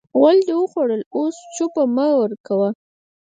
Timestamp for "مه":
1.95-2.07